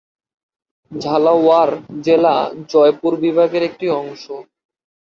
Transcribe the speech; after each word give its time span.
ঝালাওয়াড় 0.91 1.73
জেলা 2.01 2.35
জয়পুর 2.69 3.13
বিভাগের 3.23 3.63
একটি 3.63 3.85
অংশ। 3.91 4.23